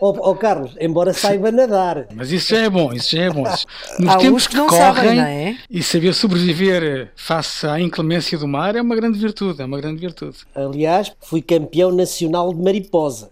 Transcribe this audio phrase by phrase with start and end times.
[0.00, 2.06] oh, oh, Carlos, embora saiba nadar.
[2.14, 3.44] Mas isso já é bom, isso já é bom.
[3.98, 5.56] Nos Há tempos que, que correm sabem, é?
[5.70, 10.00] e saber sobreviver face à inclemência do mar é uma grande virtude, é uma grande
[10.00, 10.38] virtude.
[10.54, 13.30] Aliás, fui campeão nacional de mariposa.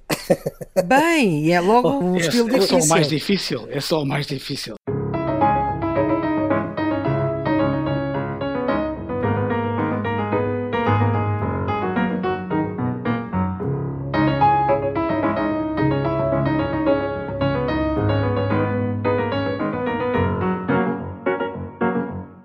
[0.87, 2.79] Bem, é logo um é, estilo é difícil.
[2.79, 4.75] É só o mais difícil, é só o mais difícil.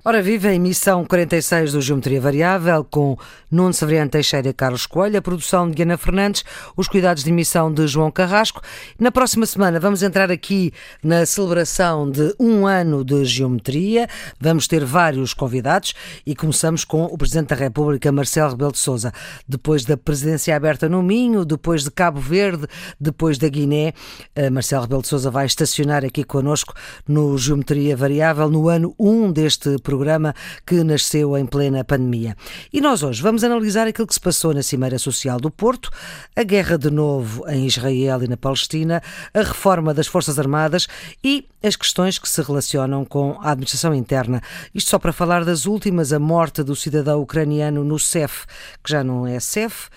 [0.09, 3.15] Ora, vive a emissão 46 do Geometria Variável com
[3.51, 6.43] Nuno Severiano Teixeira e Carlos Coelho, a produção de Ana Fernandes,
[6.75, 8.59] os cuidados de emissão de João Carrasco.
[8.97, 10.73] Na próxima semana vamos entrar aqui
[11.03, 14.07] na celebração de um ano de Geometria.
[14.41, 15.93] Vamos ter vários convidados
[16.25, 19.13] e começamos com o Presidente da República, Marcelo Rebelo de Sousa.
[19.47, 22.65] Depois da presidência aberta no Minho, depois de Cabo Verde,
[22.99, 23.93] depois da Guiné,
[24.33, 26.73] eh, Marcelo Rebelo de Sousa vai estacionar aqui connosco
[27.07, 30.33] no Geometria Variável no ano 1 deste programa programa
[30.65, 32.33] que nasceu em plena pandemia.
[32.71, 35.89] E nós hoje vamos analisar aquilo que se passou na Cimeira Social do Porto,
[36.33, 40.87] a guerra de novo em Israel e na Palestina, a reforma das Forças Armadas
[41.21, 44.41] e as questões que se relacionam com a administração interna.
[44.73, 48.45] Isto só para falar das últimas, a morte do cidadão ucraniano no CEF,
[48.81, 49.89] que já não é CEF,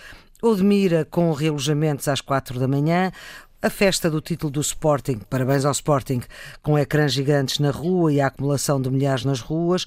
[0.43, 3.13] Odmira com realojamentos às quatro da manhã,
[3.63, 6.21] a festa do título do Sporting, parabéns ao Sporting,
[6.65, 9.87] com ecrãs gigantes na rua e a acumulação de milhares nas ruas,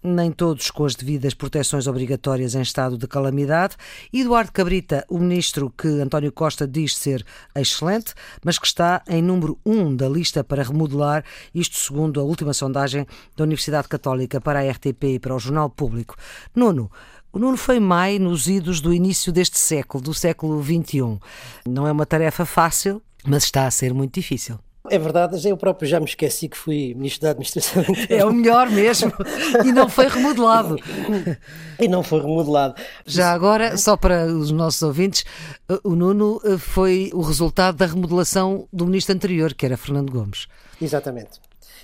[0.00, 3.74] nem todos com as devidas proteções obrigatórias em estado de calamidade.
[4.12, 9.58] Eduardo Cabrita, o ministro que António Costa diz ser excelente, mas que está em número
[9.66, 14.70] um da lista para remodelar, isto segundo a última sondagem da Universidade Católica para a
[14.70, 16.14] RTP e para o Jornal Público.
[16.54, 16.88] Nono,
[17.32, 21.18] o Nuno foi mai nos idos do início deste século, do século XXI.
[21.66, 24.58] Não é uma tarefa fácil, mas está a ser muito difícil.
[24.88, 28.70] É verdade, eu próprio já me esqueci que fui Ministro da Administração É o melhor
[28.70, 29.12] mesmo.
[29.64, 30.76] E não foi remodelado.
[31.78, 32.74] E não foi remodelado.
[33.04, 35.26] Já agora, só para os nossos ouvintes,
[35.84, 40.46] o Nuno eh, foi o resultado da remodelação do Ministro anterior, que era Fernando Gomes.
[40.80, 41.38] Exatamente.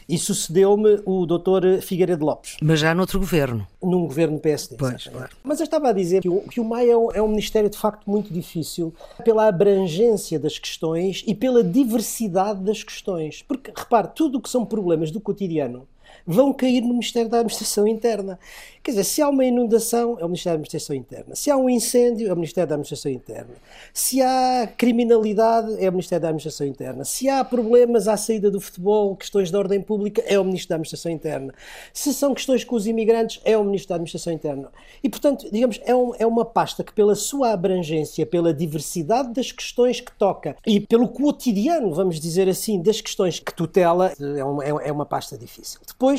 [0.08, 2.56] E sucedeu-me o doutor Figueiredo Lopes.
[2.60, 3.66] Mas já noutro governo.
[3.82, 4.76] Num governo PSD.
[4.76, 5.30] Pois, claro.
[5.42, 7.70] Mas eu estava a dizer que o, que o MAI é um, é um ministério
[7.70, 13.42] de facto muito difícil pela abrangência das questões e pela diversidade das questões.
[13.42, 15.86] Porque, repare, tudo o que são problemas do cotidiano
[16.27, 18.38] vão cair no Ministério da Administração Interna.
[18.83, 21.37] Quer dizer, se há uma inundação, é o Ministério da Administração Interna.
[21.37, 23.55] Se há um incêndio, é o Ministério da Administração Interna.
[23.94, 27.05] Se há criminalidade, é o Ministério da Administração Interna.
[27.05, 30.75] Se há problemas à saída do futebol, questões de ordem pública, é o Ministro da
[30.75, 31.55] Administração Interna.
[31.93, 34.69] Se são questões com os imigrantes, é o Ministro da Administração Interna.
[35.00, 39.53] E, portanto, digamos, é, um, é uma pasta que, pela sua abrangência, pela diversidade das
[39.53, 44.65] questões que toca e pelo cotidiano, vamos dizer assim, das questões que tutela, é uma,
[44.65, 45.78] é uma pasta difícil.
[45.87, 46.11] Depois,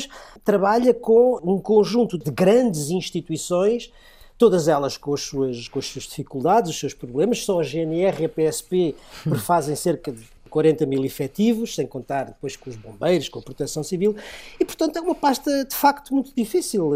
[0.44, 3.90] trabalha com um conjunto de grandes grandes instituições,
[4.38, 7.44] todas elas com as, suas, com as suas dificuldades, os seus problemas.
[7.44, 8.94] Só a GNR e a PSP
[9.44, 13.82] fazem cerca de 40 mil efetivos, sem contar depois com os bombeiros, com a proteção
[13.82, 14.14] civil,
[14.58, 16.92] e portanto é uma pasta de facto muito difícil.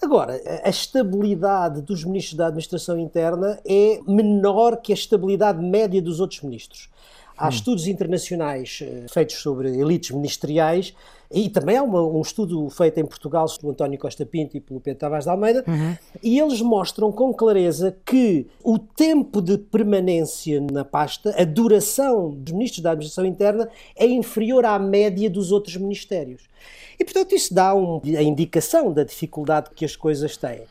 [0.00, 6.20] Agora, a estabilidade dos ministros da administração interna é menor que a estabilidade média dos
[6.20, 6.88] outros ministros.
[7.36, 7.50] Há hum.
[7.50, 10.94] estudos internacionais eh, feitos sobre elites ministeriais
[11.34, 14.80] e também há uma, um estudo feito em Portugal pelo António Costa Pinto e pelo
[14.80, 15.96] Pedro Tavares de Almeida, uhum.
[16.22, 22.52] e eles mostram com clareza que o tempo de permanência na pasta, a duração dos
[22.52, 26.42] ministros da Administração Interna, é inferior à média dos outros ministérios.
[26.98, 30.62] E, portanto, isso dá um, a indicação da dificuldade que as coisas têm.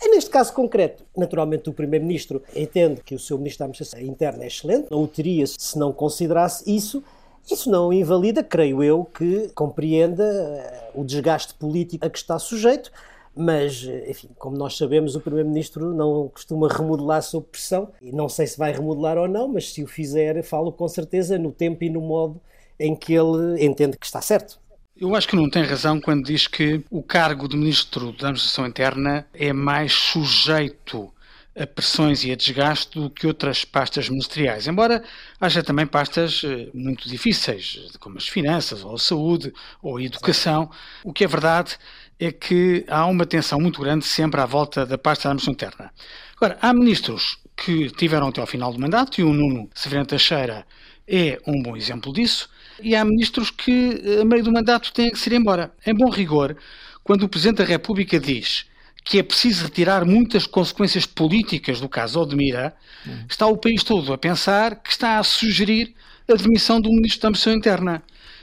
[0.00, 4.44] É neste caso concreto, naturalmente o Primeiro-Ministro entende que o seu Ministro da Administração Interna
[4.44, 7.02] é excelente, não o teria se não considerasse isso,
[7.50, 12.92] isso não invalida, creio eu, que compreenda eh, o desgaste político a que está sujeito,
[13.34, 18.28] mas, eh, enfim, como nós sabemos, o Primeiro-Ministro não costuma remodelar sob pressão, e não
[18.28, 21.82] sei se vai remodelar ou não, mas se o fizer, falo com certeza no tempo
[21.82, 22.40] e no modo
[22.78, 24.60] em que ele entende que está certo.
[25.00, 28.66] Eu acho que não tem razão quando diz que o cargo de Ministro da Administração
[28.66, 31.14] Interna é mais sujeito
[31.56, 35.04] a pressões e a desgaste do que outras pastas ministeriais, embora
[35.40, 40.68] haja também pastas eh, muito difíceis, como as finanças, ou a saúde, ou a educação.
[41.04, 41.78] O que é verdade
[42.18, 45.92] é que há uma tensão muito grande sempre à volta da pasta da administração interna.
[46.36, 50.66] Agora, há ministros que tiveram até ao final do mandato, e o Nuno Severino Teixeira
[51.06, 52.48] é um bom exemplo disso,
[52.82, 55.72] e há ministros que, a meio do mandato, têm que se ir embora.
[55.86, 56.56] Em bom rigor,
[57.02, 58.66] quando o Presidente da República diz
[59.04, 62.74] que é preciso retirar muitas consequências políticas do caso Odmira,
[63.06, 63.24] uhum.
[63.28, 65.94] está o país todo a pensar que está a sugerir
[66.30, 68.02] a demissão do Ministro da Administração Interna.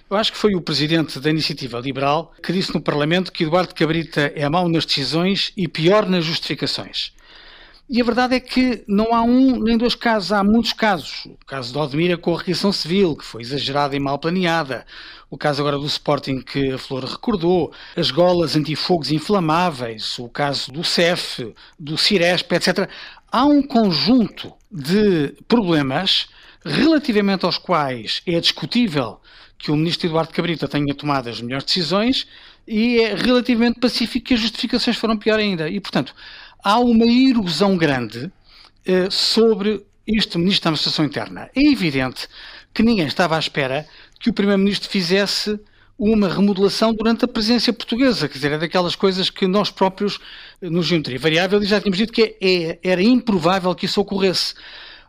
[0.09, 3.75] Eu acho que foi o presidente da Iniciativa Liberal que disse no Parlamento que Eduardo
[3.75, 7.11] Cabrita é mau nas decisões e pior nas justificações.
[7.87, 11.25] E a verdade é que não há um nem dois casos, há muitos casos.
[11.25, 14.85] O caso de Odmira com a requisição civil, que foi exagerada e mal planeada.
[15.29, 17.71] O caso agora do Sporting que a Flor recordou.
[17.95, 20.17] As golas antifogos inflamáveis.
[20.17, 22.89] O caso do CEF, do Ciresp, etc.
[23.31, 26.27] Há um conjunto de problemas
[26.65, 29.19] relativamente aos quais é discutível
[29.59, 32.27] que o ministro Eduardo Cabrita tenha tomado as melhores decisões
[32.67, 35.69] e é relativamente pacífico que as justificações foram pior ainda.
[35.69, 36.15] E, portanto,
[36.65, 41.50] há uma erosão grande uh, sobre este Ministro da Administração Interna.
[41.56, 42.27] É evidente
[42.73, 43.88] que ninguém estava à espera
[44.19, 45.59] que o Primeiro-Ministro fizesse
[45.97, 50.19] uma remodelação durante a presença portuguesa, quer dizer, é daquelas coisas que nós próprios,
[50.62, 54.56] eh, no Geometria Variável, já tínhamos dito que é, era improvável que isso ocorresse.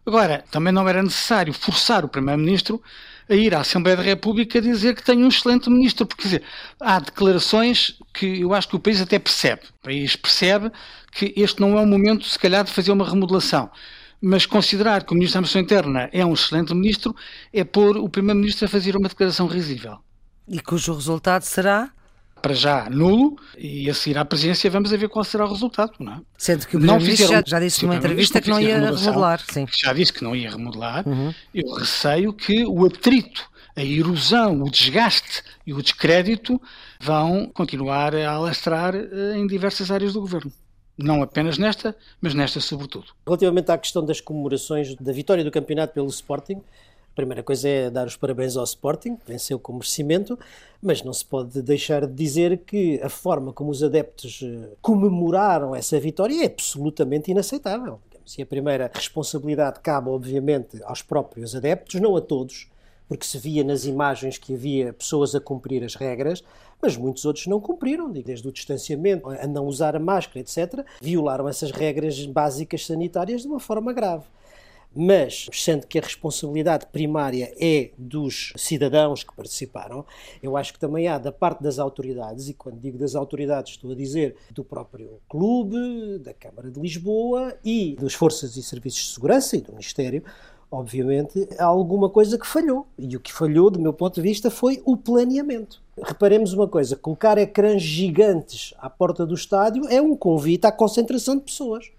[0.05, 2.81] Agora, também não era necessário forçar o Primeiro-Ministro
[3.29, 6.43] a ir à Assembleia da República dizer que tem um excelente ministro, porque quer dizer,
[6.79, 9.63] há declarações que eu acho que o país até percebe.
[9.81, 10.71] O país percebe
[11.17, 13.71] que este não é o momento, se calhar, de fazer uma remodelação.
[14.21, 17.15] Mas considerar que o Ministro da Administração Interna é um excelente ministro
[17.53, 19.99] é pôr o Primeiro-Ministro a fazer uma declaração risível.
[20.49, 21.91] E cujo resultado será?
[22.43, 25.95] para já nulo e a seguir à presidência vamos a ver qual será o resultado.
[25.99, 26.21] Não é?
[26.39, 29.41] Sendo que o Primeiro-Ministro já, já, disse numa entrevista que não ia remodelar.
[29.51, 29.67] Sim.
[29.77, 31.09] Já disse que não ia remodelar.
[31.09, 31.35] Uhum.
[31.53, 36.61] Eu receio que o atrito, a erosão, o desgaste e o descrédito
[37.01, 40.53] vão continuar a alastrar eh, em diversas áreas do governo.
[40.99, 43.07] Não apenas nesta, mas nesta sobretudo.
[43.27, 46.63] Relativamente à questão das comemorações da vitória do campeonato pelo Sporting,
[47.17, 50.39] primeira coisa é dar os parabéns ao Sporting, que venceu com merecimento,
[50.83, 55.75] mas não se pode deixar de dizer que a forma como os adeptos eh, comemoraram
[55.75, 57.99] essa vitória é absolutamente inaceitável.
[58.37, 62.69] E a primeira responsabilidade cabe, obviamente, aos próprios adeptos, não a todos,
[63.09, 66.43] porque se via nas imagens que havia pessoas a cumprir as regras,
[66.81, 71.49] mas muitos outros não cumpriram, desde o distanciamento, a não usar a máscara, etc., violaram
[71.49, 74.25] essas regras básicas sanitárias de uma forma grave
[74.97, 80.07] mas sendo que a responsabilidade primária é dos cidadãos que participaram,
[80.43, 83.93] eu acho que também há da parte das autoridades, e quando digo das autoridades estou
[83.93, 89.13] a dizer do próprio clube, da Câmara de Lisboa e das forças e serviços de
[89.13, 90.25] segurança e do Ministério,
[90.71, 92.87] obviamente, há alguma coisa que falhou.
[92.99, 95.85] E o que falhou, do meu ponto de vista, foi o planeamento.
[96.03, 101.37] Reparemos uma coisa: colocar ecrãs gigantes à porta do estádio é um convite à concentração
[101.37, 101.91] de pessoas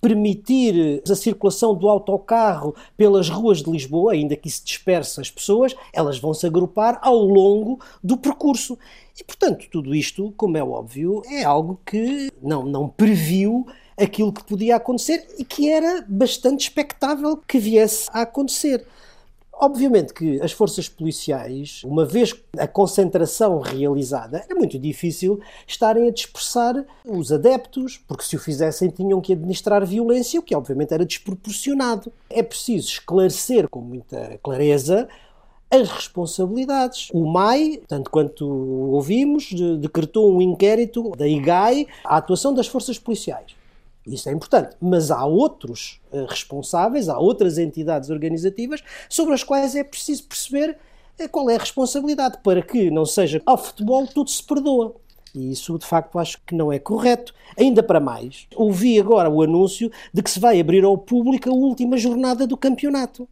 [0.00, 5.74] permitir a circulação do autocarro pelas ruas de Lisboa, ainda que isso disperse as pessoas,
[5.92, 8.78] elas vão se agrupar ao longo do percurso.
[9.18, 13.66] E, portanto, tudo isto, como é óbvio, é algo que não, não previu
[13.96, 18.84] aquilo que podia acontecer e que era bastante expectável que viesse a acontecer.
[19.60, 26.12] Obviamente que as forças policiais, uma vez a concentração realizada, é muito difícil estarem a
[26.12, 31.06] dispersar os adeptos, porque se o fizessem tinham que administrar violência, o que obviamente era
[31.06, 32.12] desproporcionado.
[32.28, 35.08] É preciso esclarecer com muita clareza
[35.70, 37.08] as responsabilidades.
[37.12, 43.54] O MAI, tanto quanto ouvimos, decretou um inquérito da IGAI à atuação das forças policiais.
[44.06, 44.76] Isso é importante.
[44.80, 50.76] Mas há outros uh, responsáveis, há outras entidades organizativas sobre as quais é preciso perceber
[51.20, 54.94] uh, qual é a responsabilidade para que não seja ao futebol tudo se perdoa.
[55.34, 57.34] E isso, de facto, acho que não é correto.
[57.58, 61.52] Ainda para mais, ouvi agora o anúncio de que se vai abrir ao público a
[61.52, 63.28] última jornada do campeonato.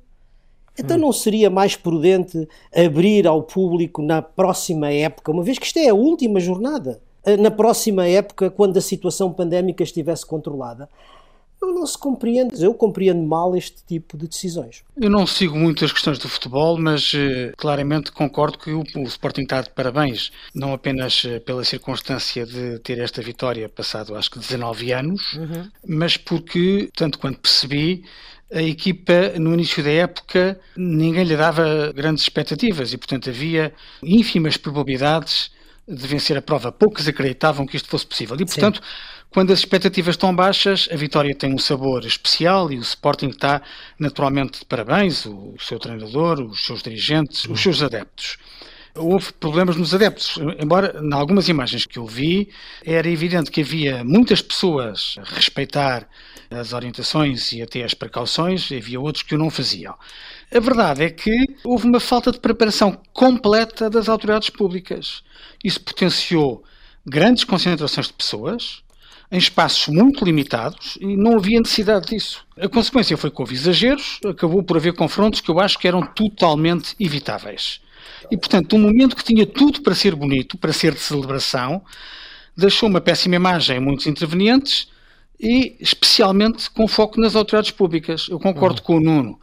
[0.76, 5.78] Então não seria mais prudente abrir ao público na próxima época, uma vez que isto
[5.78, 7.00] é a última jornada?
[7.24, 10.88] Eh, na próxima época, quando a situação pandémica estivesse controlada.
[11.60, 14.82] Não, não se compreende, eu compreendo mal este tipo de decisões.
[14.96, 19.02] Eu não sigo muito as questões do futebol, mas uh, claramente concordo que o, o,
[19.04, 24.32] Sporting está de parabéns, não apenas uh, pela circunstância de ter esta vitória passado acho
[24.32, 25.70] que 19 anos, uhum.
[25.86, 28.02] mas porque, tanto quanto percebi,
[28.52, 34.56] a equipa, no início da época, ninguém lhe dava grandes expectativas e, portanto, havia ínfimas
[34.56, 35.50] probabilidades
[35.94, 36.72] de vencer a prova.
[36.72, 38.36] Poucos acreditavam que isto fosse possível.
[38.38, 39.24] E, portanto, Sim.
[39.30, 43.62] quando as expectativas estão baixas, a vitória tem um sabor especial e o Sporting está
[43.98, 48.38] naturalmente de parabéns, o, seu treinador, os seus dirigentes, os seus adeptos.
[48.94, 52.50] Houve problemas nos adeptos, embora em algumas imagens que eu vi
[52.84, 56.06] era evidente que havia muitas pessoas a respeitar
[56.50, 59.94] as orientações e até as precauções, havia outros que o não faziam.
[60.54, 65.22] A verdade é que houve uma falta de preparação completa das autoridades públicas.
[65.64, 66.62] Isso potenciou
[67.06, 68.82] grandes concentrações de pessoas,
[69.30, 72.44] em espaços muito limitados e não havia necessidade disso.
[72.58, 76.02] A consequência foi que houve exageros, acabou por haver confrontos que eu acho que eram
[76.02, 77.80] totalmente evitáveis.
[78.30, 81.82] E, portanto, um momento que tinha tudo para ser bonito, para ser de celebração,
[82.54, 84.86] deixou uma péssima imagem em muitos intervenientes
[85.40, 88.26] e, especialmente, com foco nas autoridades públicas.
[88.28, 88.86] Eu concordo uhum.
[88.86, 89.40] com o Nuno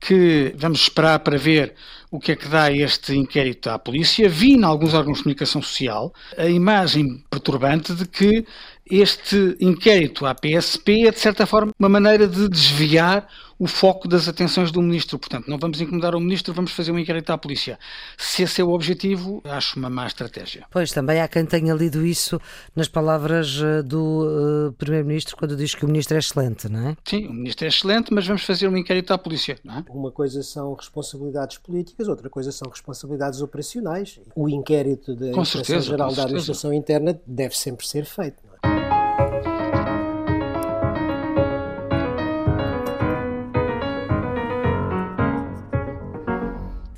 [0.00, 1.74] que vamos esperar para ver
[2.10, 4.28] o que é que dá este inquérito à polícia.
[4.28, 8.44] Vi em alguns órgãos de comunicação social a imagem perturbante de que
[8.88, 13.26] este inquérito à PSP é, de certa forma, uma maneira de desviar
[13.58, 15.18] o foco das atenções do ministro.
[15.18, 17.78] Portanto, não vamos incomodar o ministro, vamos fazer um inquérito à polícia.
[18.16, 20.66] Se esse é o objetivo, acho uma má estratégia.
[20.70, 22.40] Pois, também há quem tenha lido isso
[22.74, 26.96] nas palavras eh, do uh, primeiro-ministro quando diz que o ministro é excelente, não é?
[27.04, 29.84] Sim, o ministro é excelente, mas vamos fazer um inquérito à polícia, não é?
[29.88, 34.20] Uma coisa são responsabilidades políticas, outra coisa são responsabilidades operacionais.
[34.34, 38.46] O inquérito da Inspeção-Geral da Administração Interna deve sempre ser feito.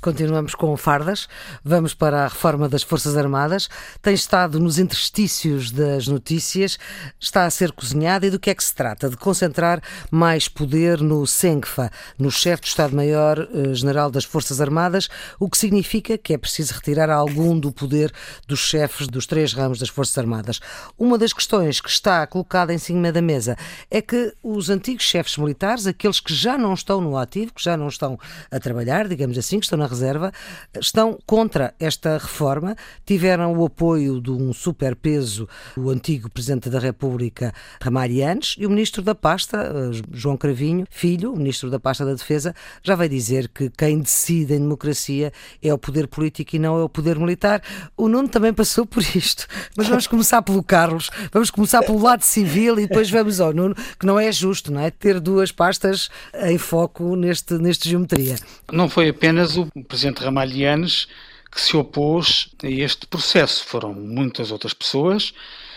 [0.01, 1.27] Continuamos com fardas,
[1.61, 3.69] vamos para a reforma das Forças Armadas.
[4.01, 6.79] Tem estado nos interstícios das notícias,
[7.19, 9.09] está a ser cozinhada e do que é que se trata?
[9.09, 15.57] De concentrar mais poder no SENGFA, no chefe do Estado-Maior-General das Forças Armadas, o que
[15.57, 18.13] significa que é preciso retirar algum do poder
[18.47, 20.61] dos chefes dos três ramos das Forças Armadas.
[20.97, 23.57] Uma das questões que está colocada em cima da mesa
[23.91, 27.75] é que os antigos chefes militares, aqueles que já não estão no ativo, que já
[27.75, 28.17] não estão
[28.49, 30.31] a trabalhar, digamos assim, que estão na reserva,
[30.79, 37.53] estão contra esta reforma, tiveram o apoio de um superpeso, o antigo Presidente da República,
[37.81, 42.53] Ramalhianes, e o Ministro da Pasta, eh, João Cravinho, filho, Ministro da Pasta da Defesa,
[42.83, 45.31] já vai dizer que quem decide em democracia
[45.61, 47.61] é o poder político e não é o poder militar.
[47.97, 52.21] O Nuno também passou por isto, mas vamos começar pelo Carlos, vamos começar pelo lado
[52.23, 54.91] civil e depois vamos ao Nuno, que não é justo, não é?
[54.91, 56.09] Ter duas pastas
[56.43, 58.35] em foco neste, neste geometria.
[58.71, 61.07] Não foi apenas o o presidente Ramalhianes
[61.51, 63.65] que se opôs a este processo.
[63.65, 65.33] Foram muitas outras pessoas,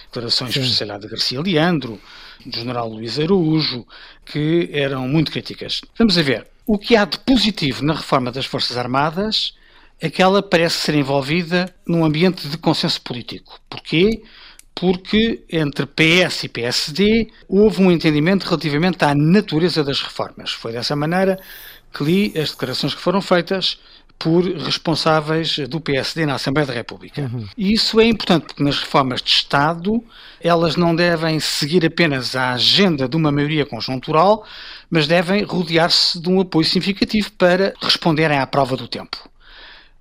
[0.07, 0.65] declarações, Sim.
[0.65, 2.01] sei lá, de Garcia Leandro,
[2.45, 3.87] do general Luís Araújo,
[4.25, 5.81] que eram muito críticas.
[5.99, 6.47] Vamos a ver.
[6.67, 9.55] O que há de positivo na reforma das Forças Armadas
[10.01, 13.61] é que ela parece ser envolvida num ambiente de consenso político.
[13.69, 14.23] Porquê?
[14.75, 20.51] Porque entre PS e PSD houve um entendimento relativamente à natureza das reformas.
[20.51, 21.39] Foi dessa maneira
[21.93, 23.79] que li as declarações que foram feitas
[24.19, 27.23] por responsáveis do PSD na Assembleia da República.
[27.23, 27.49] Uhum.
[27.59, 30.03] E isso é importante porque nas reformas de Estado
[30.41, 34.47] elas não devem seguir apenas a agenda de uma maioria conjuntural,
[34.89, 39.29] mas devem rodear-se de um apoio significativo para responderem à prova do tempo.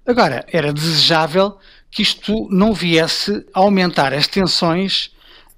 [0.05, 1.57] Agora, era desejável
[1.89, 5.11] que isto não viesse a aumentar as tensões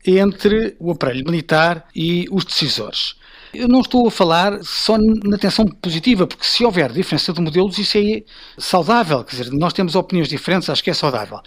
[0.06, 3.16] entre o aparelho militar e os decisores.
[3.54, 7.78] Eu não estou a falar só na tensão positiva, porque se houver diferença de modelos,
[7.78, 8.24] isso é
[8.58, 9.24] saudável.
[9.24, 11.40] Quer dizer, nós temos opiniões diferentes, acho que é saudável.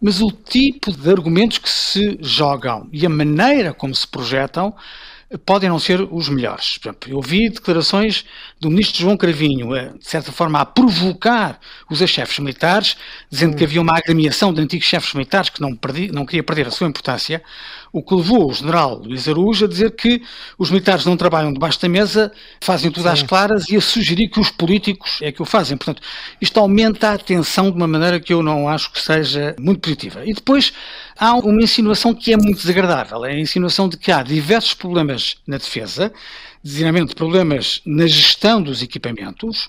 [0.00, 4.74] Mas o tipo de argumentos que se jogam e a maneira como se projetam
[5.44, 6.78] podem não ser os melhores.
[6.78, 8.24] Por exemplo, eu vi declarações
[8.58, 11.60] do ministro João Cravinho, de certa forma, a provocar
[11.90, 12.96] os chefes militares,
[13.30, 16.68] dizendo que havia uma agremiação de antigos chefes militares que não, perdi, não queria perder
[16.68, 17.42] a sua importância,
[17.92, 20.22] o que levou o general Luís Araújo a dizer que
[20.58, 23.08] os militares não trabalham debaixo da mesa, fazem tudo Sim.
[23.10, 25.76] às claras e a sugerir que os políticos é que o fazem.
[25.76, 26.02] Portanto,
[26.40, 30.24] isto aumenta a tensão de uma maneira que eu não acho que seja muito positiva.
[30.24, 30.72] E depois
[31.18, 35.36] há uma insinuação que é muito desagradável, é a insinuação de que há diversos problemas
[35.46, 36.12] na defesa,
[36.66, 39.68] designadamente problemas na gestão dos equipamentos,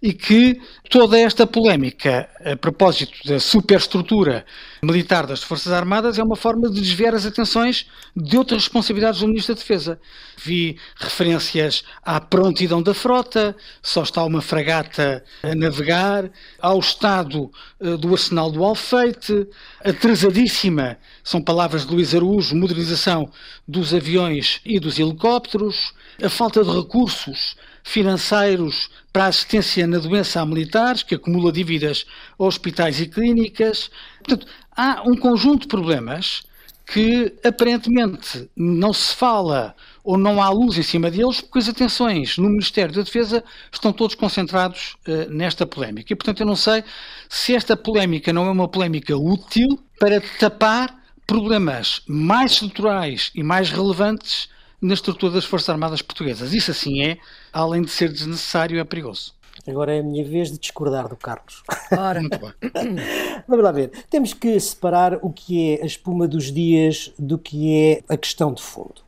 [0.00, 4.46] e que toda esta polémica a propósito da superestrutura
[4.82, 7.86] militar das Forças Armadas é uma forma de desviar as atenções
[8.16, 10.00] de outras responsabilidades do Ministro da Defesa.
[10.42, 17.50] Vi referências à prontidão da frota, só está uma fragata a navegar, ao estado
[17.80, 19.46] eh, do arsenal do Alfeite,
[19.84, 23.30] atrasadíssima, são palavras de Luís Araújo, modernização
[23.66, 30.46] dos aviões e dos helicópteros, a falta de recursos financeiros para assistência na doença a
[30.46, 32.04] militares, que acumula dívidas
[32.38, 33.90] a hospitais e clínicas.
[34.22, 34.46] Portanto,
[34.76, 36.42] há um conjunto de problemas
[36.86, 42.38] que aparentemente não se fala ou não há luz em cima deles, porque as atenções
[42.38, 46.12] no Ministério da Defesa estão todos concentrados uh, nesta polémica.
[46.12, 46.82] E, portanto, eu não sei
[47.28, 49.66] se esta polémica não é uma polémica útil
[50.00, 50.96] para tapar
[51.26, 54.48] problemas mais estruturais e mais relevantes
[54.80, 56.52] na estrutura das Forças Armadas Portuguesas.
[56.52, 57.18] Isso assim é,
[57.52, 59.34] além de ser desnecessário, é perigoso.
[59.66, 61.62] Agora é a minha vez de discordar do Carlos.
[61.92, 62.20] Ora.
[63.46, 63.90] Vamos lá ver.
[64.08, 68.52] Temos que separar o que é a espuma dos dias do que é a questão
[68.52, 69.02] de fundo.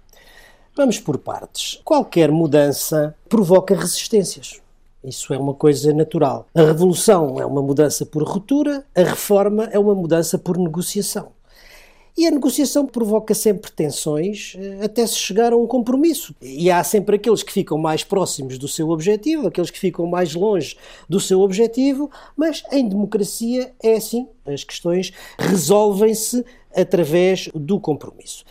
[0.76, 1.80] Vamos por partes.
[1.84, 4.60] Qualquer mudança provoca resistências.
[5.02, 6.46] Isso é uma coisa natural.
[6.54, 11.32] A revolução é uma mudança por ruptura, a reforma é uma mudança por negociação.
[12.16, 16.34] E a negociação provoca sempre tensões eh, até se chegar a um compromisso.
[16.42, 20.34] E há sempre aqueles que ficam mais próximos do seu objetivo, aqueles que ficam mais
[20.34, 20.76] longe
[21.08, 24.28] do seu objetivo, mas em democracia é assim.
[24.44, 28.44] As questões resolvem-se através do compromisso.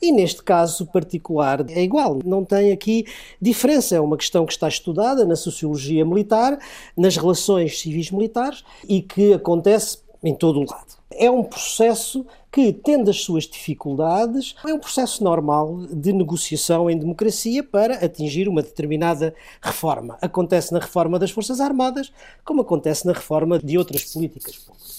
[0.00, 3.06] E neste caso particular é igual, não tem aqui
[3.40, 3.96] diferença.
[3.96, 6.58] É uma questão que está estudada na sociologia militar,
[6.96, 10.95] nas relações civis militares e que acontece em todo o lado.
[11.10, 16.98] É um processo que, tendo as suas dificuldades, é um processo normal de negociação em
[16.98, 20.18] democracia para atingir uma determinada reforma.
[20.20, 22.12] Acontece na reforma das Forças Armadas,
[22.44, 24.95] como acontece na reforma de outras políticas públicas.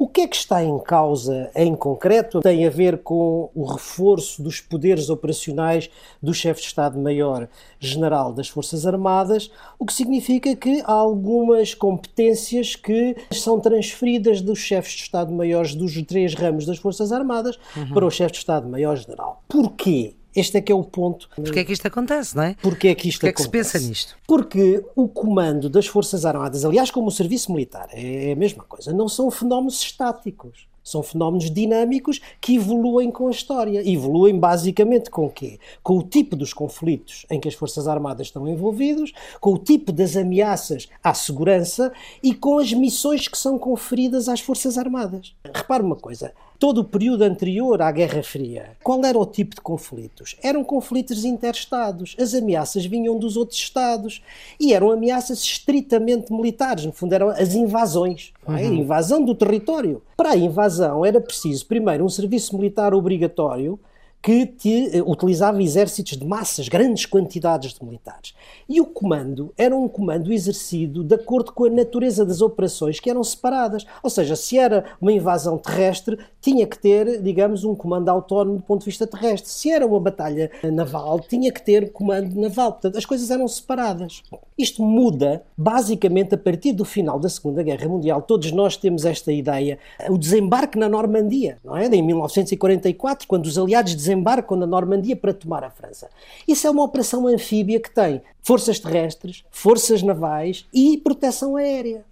[0.00, 4.42] O que é que está em causa em concreto tem a ver com o reforço
[4.42, 5.90] dos poderes operacionais
[6.22, 13.14] do chefe de Estado-Maior-General das Forças Armadas, o que significa que há algumas competências que
[13.30, 17.92] são transferidas dos chefes de Estado-Maiores dos três ramos das Forças Armadas uhum.
[17.92, 19.42] para o chefe de Estado-Maior-General.
[19.46, 20.14] Porquê?
[20.34, 21.28] Este é que é o ponto.
[21.34, 22.56] Porquê é que isto acontece, não é?
[22.62, 23.58] Porquê é que isto Porquê acontece?
[23.58, 24.16] é que se pensa nisto?
[24.26, 28.92] Porque o comando das Forças Armadas, aliás, como o serviço militar, é a mesma coisa,
[28.92, 30.68] não são fenómenos estáticos.
[30.82, 33.86] São fenómenos dinâmicos que evoluem com a história.
[33.86, 35.58] Evoluem basicamente com o quê?
[35.82, 39.92] Com o tipo dos conflitos em que as Forças Armadas estão envolvidos, com o tipo
[39.92, 45.34] das ameaças à segurança e com as missões que são conferidas às Forças Armadas.
[45.54, 49.62] Repare uma coisa, todo o período anterior à Guerra Fria, qual era o tipo de
[49.62, 50.36] conflitos?
[50.42, 52.14] Eram conflitos interestados.
[52.20, 54.22] As ameaças vinham dos outros Estados
[54.60, 56.84] e eram ameaças estritamente militares.
[56.84, 58.32] No fundo, eram as invasões.
[58.46, 58.50] É?
[58.50, 58.56] Uhum.
[58.56, 60.02] A invasão do território.
[60.16, 63.80] Para a invasão era preciso, primeiro, um serviço militar obrigatório
[64.22, 68.34] que te, eh, utilizava exércitos de massas, grandes quantidades de militares.
[68.68, 73.08] E o comando era um comando exercido de acordo com a natureza das operações que
[73.08, 73.86] eram separadas.
[74.02, 78.62] Ou seja, se era uma invasão terrestre, tinha que ter, digamos, um comando autónomo do
[78.62, 79.50] ponto de vista terrestre.
[79.50, 82.72] Se era uma batalha naval, tinha que ter comando naval.
[82.72, 84.22] Portanto, as coisas eram separadas.
[84.56, 88.20] Isto muda basicamente a partir do final da Segunda Guerra Mundial.
[88.20, 89.78] Todos nós temos esta ideia.
[90.08, 91.86] O desembarque na Normandia, não é?
[91.86, 96.10] Em 1944, quando os aliados desembarcam na Normandia para tomar a França.
[96.46, 102.04] Isso é uma operação anfíbia que tem forças terrestres, forças navais e proteção aérea.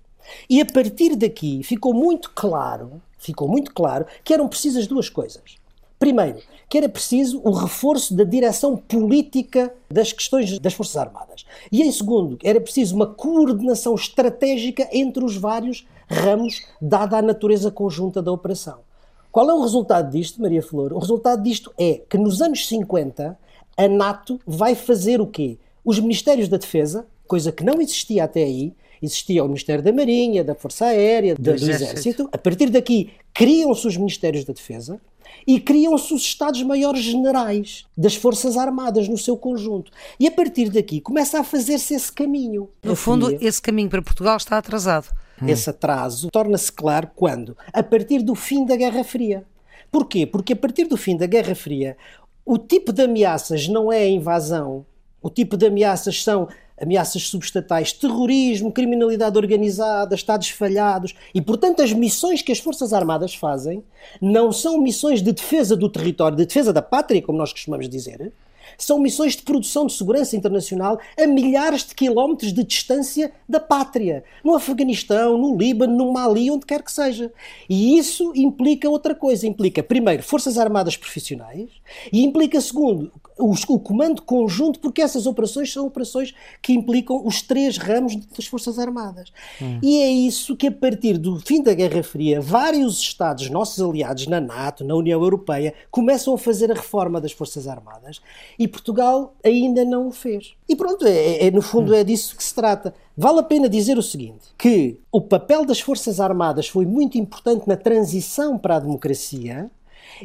[0.49, 5.57] E a partir daqui ficou muito claro, ficou muito claro que eram precisas duas coisas.
[5.99, 11.45] Primeiro, que era preciso o reforço da direção política das questões das Forças Armadas.
[11.73, 17.71] E em segundo, era preciso uma coordenação estratégica entre os vários ramos, dada a natureza
[17.71, 18.88] conjunta da operação.
[19.31, 20.93] Qual é o resultado disto, Maria Flor?
[20.93, 23.39] O resultado disto é que nos anos 50
[23.77, 25.59] a NATO vai fazer o quê?
[25.85, 30.43] Os Ministérios da Defesa, coisa que não existia até aí, existia o Ministério da Marinha,
[30.43, 31.85] da Força Aérea, do, do Exército.
[31.85, 32.29] Exército.
[32.33, 35.01] A partir daqui criam-se os Ministérios da Defesa
[35.47, 39.93] e criam-se os Estados-Maiores Generais das Forças Armadas no seu conjunto.
[40.19, 42.69] E a partir daqui começa a fazer-se esse caminho.
[42.83, 45.09] No fundo, esse caminho para Portugal está atrasado.
[45.41, 45.49] Hum.
[45.49, 47.57] Esse atraso torna-se claro quando?
[47.73, 49.45] A partir do fim da Guerra Fria.
[49.91, 50.27] Porquê?
[50.27, 51.97] Porque a partir do fim da Guerra Fria,
[52.45, 54.85] o tipo de ameaças não é a invasão,
[55.23, 56.49] o tipo de ameaças são
[56.81, 61.15] ameaças subestatais, terrorismo, criminalidade organizada, Estados falhados.
[61.35, 63.83] E, portanto, as missões que as Forças Armadas fazem
[64.21, 68.33] não são missões de defesa do território, de defesa da pátria, como nós costumamos dizer,
[68.79, 74.23] são missões de produção de segurança internacional a milhares de quilómetros de distância da pátria,
[74.45, 77.33] no Afeganistão, no Líbano, no Mali, onde quer que seja.
[77.69, 81.69] E isso implica outra coisa: implica, primeiro, Forças Armadas profissionais
[82.13, 87.77] e implica, segundo, o comando conjunto, porque essas operações são operações que implicam os três
[87.77, 89.33] ramos das Forças Armadas.
[89.61, 89.79] Hum.
[89.83, 94.27] E é isso que, a partir do fim da Guerra Fria, vários Estados, nossos aliados
[94.27, 98.21] na NATO, na União Europeia, começam a fazer a reforma das Forças Armadas
[98.59, 100.55] e Portugal ainda não o fez.
[100.69, 102.95] E pronto, é, é, é no fundo é disso que se trata.
[103.17, 107.67] Vale a pena dizer o seguinte: que o papel das Forças Armadas foi muito importante
[107.67, 109.71] na transição para a democracia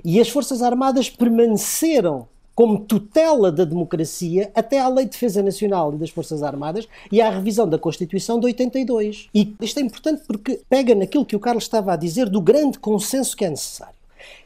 [0.04, 5.94] e as Forças Armadas permaneceram como tutela da democracia até à Lei de Defesa Nacional
[5.94, 9.30] e das Forças Armadas e à revisão da Constituição de 82.
[9.34, 12.80] E isto é importante porque pega naquilo que o Carlos estava a dizer do grande
[12.80, 13.96] consenso que é necessário.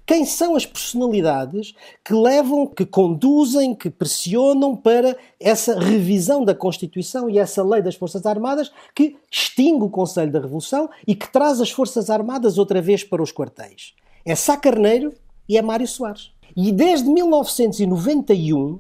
[0.06, 7.30] Quem são as personalidades que levam, que conduzem, que pressionam para essa revisão da Constituição
[7.30, 11.60] e essa lei das Forças Armadas que extingue o Conselho da Revolução e que traz
[11.60, 13.94] as Forças Armadas outra vez para os quartéis?
[14.26, 15.14] É Sá Carneiro
[15.48, 16.32] e é Mário Soares.
[16.58, 18.80] E desde 1991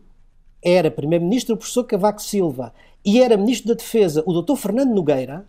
[0.63, 2.73] era Primeiro-Ministro o professor Cavaco Silva
[3.05, 4.55] e era Ministro da Defesa o Dr.
[4.55, 5.45] Fernando Nogueira,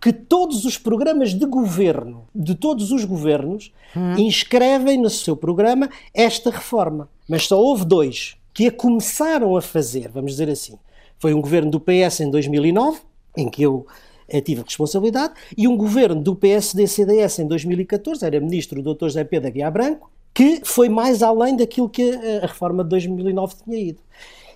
[0.00, 4.12] que todos os programas de governo, de todos os governos, hum.
[4.16, 7.08] inscrevem no seu programa esta reforma.
[7.28, 10.78] Mas só houve dois que a começaram a fazer, vamos dizer assim.
[11.18, 13.00] Foi um governo do PS em 2009,
[13.36, 13.86] em que eu
[14.28, 19.06] eh, tive responsabilidade, e um governo do PSD-CDS em 2014, era ministro o Dr.
[19.06, 23.78] José Pedro Aguiar Branco, que foi mais além daquilo que a, reforma de 2009 tinha
[23.78, 24.00] ido.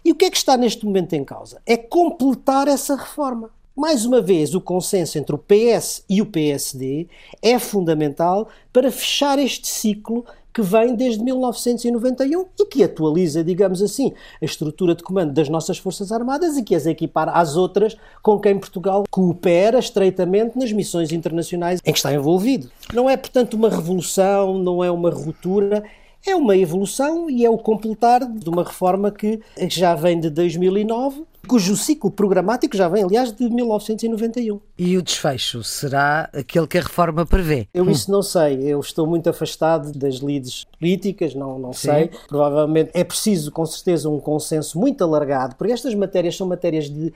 [0.04, 1.60] E o que é que está neste momento em causa?
[1.66, 3.50] É completar essa reforma.
[3.76, 7.08] Mais uma vez, o consenso entre o PS e o PSD
[7.42, 10.24] é fundamental para fechar este ciclo
[10.56, 15.76] que vem desde 1991 e que atualiza, digamos assim, a estrutura de comando das nossas
[15.76, 21.12] Forças Armadas e que as equipara às outras com quem Portugal coopera estreitamente nas missões
[21.12, 22.70] internacionais em que está envolvido.
[22.94, 25.84] Não é, portanto, uma revolução, não é uma ruptura,
[26.26, 31.24] é uma evolução e é o completar de uma reforma que já vem de 2009
[31.46, 34.60] cujo ciclo programático já vem, aliás, de 1991.
[34.76, 37.68] E o desfecho será aquele que a reforma prevê?
[37.72, 42.10] Eu isso não sei, eu estou muito afastado das lides políticas, não, não sei.
[42.28, 47.12] Provavelmente é preciso, com certeza, um consenso muito alargado, porque estas matérias são matérias de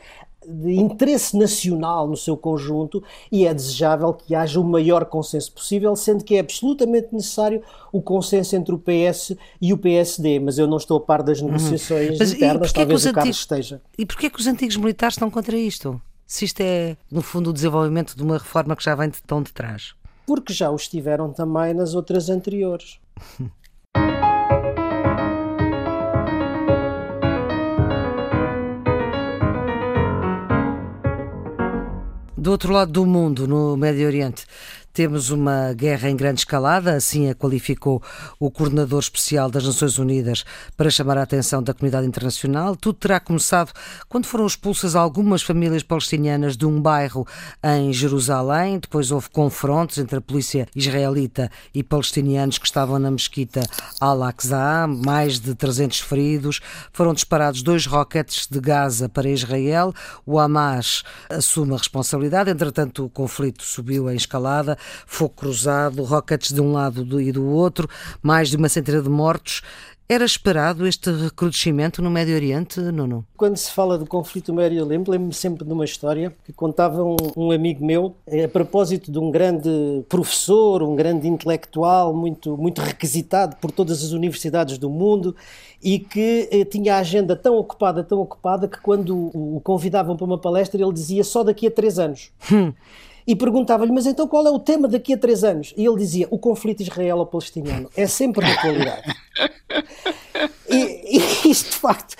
[0.46, 5.94] de interesse nacional no seu conjunto e é desejável que haja o maior consenso possível,
[5.94, 10.66] sendo que é absolutamente necessário o consenso entre o PS e o PSD, mas eu
[10.66, 11.48] não estou a par das uhum.
[11.48, 12.26] negociações uhum.
[12.26, 13.82] internas, talvez o Carlos esteja.
[13.98, 16.00] E porquê que os antigos militares estão contra isto?
[16.26, 19.42] Se isto é, no fundo, o desenvolvimento de uma reforma que já vem de tão
[19.42, 19.94] de trás.
[20.26, 22.98] Porque já os tiveram também nas outras anteriores.
[32.40, 34.46] Do outro lado do mundo, no Médio Oriente,
[34.92, 38.02] temos uma guerra em grande escalada, assim a qualificou
[38.38, 40.44] o coordenador especial das Nações Unidas
[40.76, 42.74] para chamar a atenção da comunidade internacional.
[42.74, 43.72] Tudo terá começado
[44.08, 47.26] quando foram expulsas algumas famílias palestinianas de um bairro
[47.62, 48.78] em Jerusalém.
[48.78, 53.62] Depois houve confrontos entre a polícia israelita e palestinianos que estavam na mesquita
[54.00, 56.60] Al-Aqsa, mais de 300 feridos.
[56.92, 59.94] Foram disparados dois roquetes de Gaza para Israel.
[60.26, 62.50] O Hamas assume a responsabilidade.
[62.50, 67.88] Entretanto, o conflito subiu em escalada fogo cruzado, rockets de um lado e do outro,
[68.22, 69.62] mais de uma centena de mortos.
[70.10, 73.24] Era esperado este recrudescimento no Médio Oriente, Nuno?
[73.36, 77.04] Quando se fala do conflito no Médio Oriente, lembro-me sempre de uma história que contava
[77.04, 79.70] um, um, amigo meu a propósito de um grande
[80.08, 85.36] professor, um grande intelectual, muito, muito requisitado por todas as universidades do mundo
[85.80, 90.16] e que eh, tinha a agenda tão ocupada, tão ocupada, que quando o, o convidavam
[90.16, 92.32] para uma palestra ele dizia só daqui a três anos.
[92.50, 92.72] Hum
[93.26, 95.72] e perguntava-lhe, mas então qual é o tema daqui a três anos?
[95.76, 97.90] E ele dizia, o conflito israelo-palestiniano.
[97.96, 99.14] É sempre de atualidade.
[100.68, 101.18] E, e
[101.50, 102.16] isto, de facto,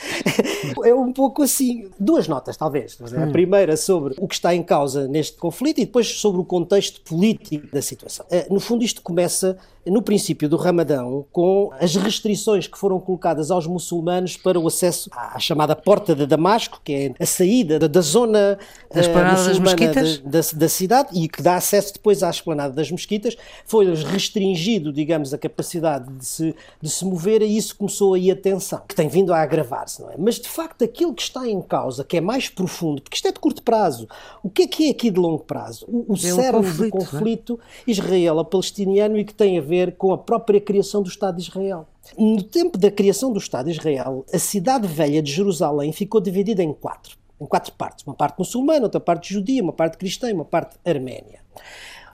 [0.84, 1.88] é um pouco assim.
[1.98, 2.98] Duas notas, talvez.
[3.00, 3.32] A hum.
[3.32, 7.66] primeira sobre o que está em causa neste conflito e depois sobre o contexto político
[7.72, 8.26] da situação.
[8.30, 9.56] Eh, no fundo, isto começa
[9.86, 15.10] no princípio do Ramadão com as restrições que foram colocadas aos muçulmanos para o acesso
[15.12, 18.58] à chamada Porta de Damasco, que é a saída da, zona
[18.92, 19.92] das uh, muçulmana
[20.24, 23.36] da, da, cidade e que dá acesso depois à esplanada das mesquitas.
[23.64, 28.36] Foi-lhes restringido, digamos, a capacidade de se, de se mover e isso começou aí a
[28.36, 30.14] tensão, que tem vindo a agravar-se, não é?
[30.18, 33.32] Mas de facto aquilo que está em causa, que é mais profundo, porque isto é
[33.32, 34.08] de curto prazo,
[34.42, 35.86] o que é que é aqui de longo prazo?
[35.88, 36.90] O, o é cerne conflito, do é?
[36.90, 37.90] conflito é?
[37.90, 41.86] israelo-palestiniano e que tem a ver com a própria criação do Estado de Israel.
[42.18, 46.62] No tempo da criação do Estado de Israel, a cidade velha de Jerusalém ficou dividida
[46.62, 48.04] em quatro, em quatro partes.
[48.06, 51.40] Uma parte muçulmana, outra parte judia, uma parte cristã e uma parte arménia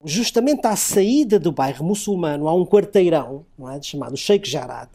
[0.04, 4.88] justamente à saída do bairro muçulmano há um quarteirão é, chamado Sheikh Jarad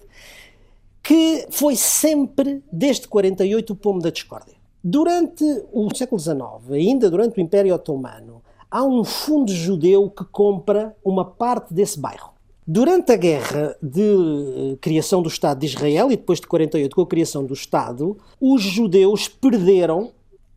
[1.03, 4.55] que foi sempre, desde 48, o pomo da discórdia.
[4.83, 10.95] Durante o século XIX, ainda durante o Império Otomano, há um fundo judeu que compra
[11.03, 12.31] uma parte desse bairro.
[12.65, 17.01] Durante a guerra de eh, criação do Estado de Israel e depois de 48 com
[17.01, 20.11] a criação do Estado, os judeus perderam,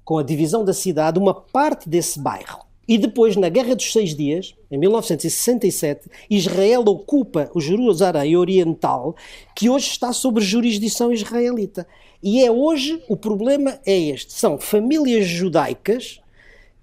[0.05, 2.61] com a divisão da cidade, uma parte desse bairro.
[2.87, 9.17] E depois, na Guerra dos Seis Dias, em 1967, Israel ocupa o Jerusalém Oriental,
[9.55, 11.87] que hoje está sob jurisdição israelita.
[12.23, 16.21] E é hoje, o problema é este: são famílias judaicas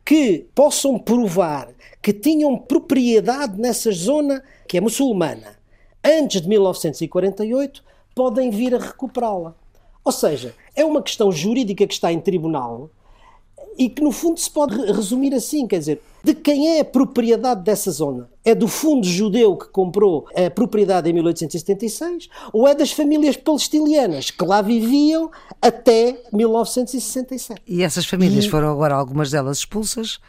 [0.03, 1.69] que possam provar
[2.01, 5.61] que tinham propriedade nessa zona que é muçulmana
[6.03, 7.83] antes de 1948
[8.15, 9.55] podem vir a recuperá-la.
[10.03, 12.89] Ou seja, é uma questão jurídica que está em tribunal
[13.77, 17.63] e que no fundo se pode resumir assim, quer dizer, de quem é a propriedade
[17.63, 18.29] dessa zona?
[18.45, 24.29] É do fundo judeu que comprou a propriedade em 1876 ou é das famílias palestinianas
[24.29, 25.31] que lá viviam
[25.61, 27.61] até 1967?
[27.67, 28.49] E essas famílias e...
[28.49, 30.19] foram agora algumas delas expulsas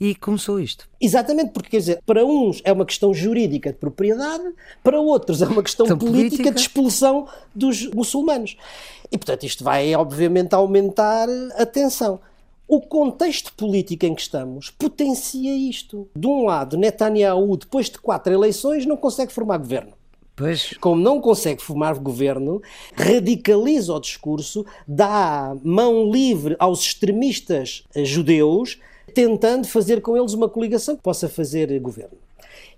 [0.00, 0.88] e começou isto.
[1.00, 4.44] Exatamente, porque quer dizer, para uns é uma questão jurídica de propriedade,
[4.82, 8.56] para outros é uma questão política, política de expulsão dos muçulmanos.
[9.10, 12.18] E portanto isto vai obviamente aumentar a tensão.
[12.72, 16.08] O contexto político em que estamos potencia isto.
[16.16, 19.92] De um lado, Netanyahu, depois de quatro eleições, não consegue formar governo.
[20.34, 20.72] Pois.
[20.80, 22.62] Como não consegue formar governo,
[22.96, 28.80] radicaliza o discurso, dá mão livre aos extremistas judeus,
[29.14, 32.16] tentando fazer com eles uma coligação que possa fazer governo.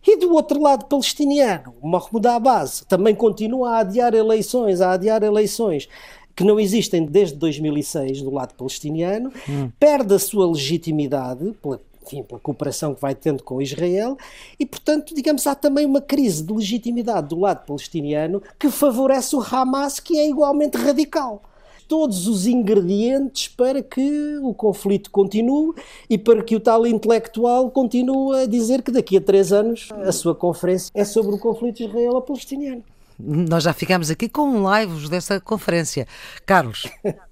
[0.05, 5.89] E do outro lado palestiniano, Mahmoud Abbas também continua a adiar eleições, a adiar eleições
[6.35, 9.71] que não existem desde 2006 do lado palestiniano, hum.
[9.79, 14.17] perde a sua legitimidade pela, enfim, pela cooperação que vai tendo com Israel
[14.59, 19.41] e, portanto, digamos, há também uma crise de legitimidade do lado palestiniano que favorece o
[19.41, 21.43] Hamas, que é igualmente radical
[21.89, 25.75] todos os ingredientes para que o conflito continue
[26.09, 30.13] e para que o tal intelectual continue a dizer que daqui a três anos a
[30.13, 32.83] sua conferência é sobre o conflito israelo-palestiniano.
[33.19, 36.07] Nós já ficamos aqui com lives dessa conferência.
[36.45, 36.87] Carlos.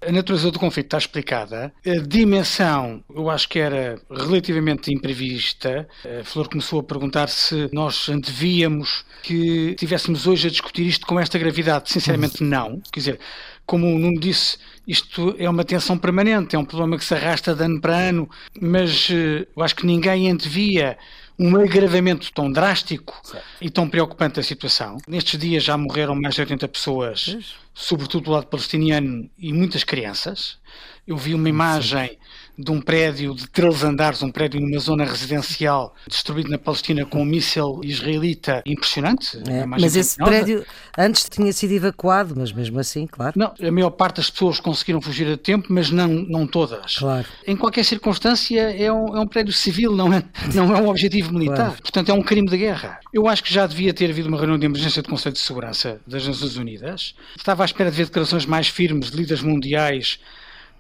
[0.06, 1.72] A natureza do conflito está explicada.
[1.86, 5.88] A dimensão, eu acho que era relativamente imprevista.
[6.20, 11.18] A Flor começou a perguntar se nós antevíamos que tivéssemos hoje a discutir isto com
[11.18, 11.90] esta gravidade.
[11.90, 12.80] Sinceramente, não.
[12.92, 13.20] Quer dizer,
[13.66, 17.54] como o Nuno disse, isto é uma tensão permanente, é um problema que se arrasta
[17.54, 18.28] de ano para ano,
[18.60, 20.98] mas eh, eu acho que ninguém antevia
[21.38, 23.46] um agravamento tão drástico certo.
[23.60, 24.98] e tão preocupante da situação.
[25.06, 27.36] Nestes dias já morreram mais de 80 pessoas,
[27.74, 30.58] sobretudo do lado palestiniano, e muitas crianças.
[31.06, 32.18] Eu vi uma imagem
[32.58, 37.22] de um prédio de três andares, um prédio numa zona residencial destruído na Palestina com
[37.22, 39.38] um míssil israelita impressionante.
[39.48, 40.64] É, mas esse prédio
[40.96, 43.32] antes tinha sido evacuado, mas mesmo assim, claro.
[43.36, 46.96] Não, a maior parte das pessoas conseguiram fugir a tempo, mas não, não todas.
[46.96, 47.26] Claro.
[47.46, 50.22] Em qualquer circunstância é um, é um prédio civil, não é,
[50.54, 51.56] não é um objetivo militar.
[51.56, 51.82] Claro.
[51.82, 53.00] Portanto, é um crime de guerra.
[53.12, 56.00] Eu acho que já devia ter havido uma reunião de emergência do Conselho de Segurança
[56.06, 57.14] das Nações Unidas.
[57.36, 60.18] Estava à espera de ver declarações mais firmes de líderes mundiais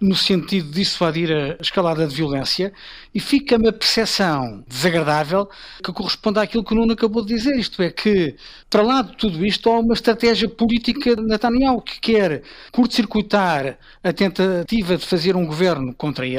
[0.02, 2.72] no sentido de dissuadir a escalada de violência
[3.14, 5.48] e fica-me a percepção desagradável
[5.82, 8.34] que corresponde àquilo que o Nuno acabou de dizer, isto é que,
[8.68, 14.12] para lá de tudo isto, há uma estratégia política de Netanyahu que quer curto-circuitar a
[14.12, 16.36] tentativa de fazer um governo contra ele,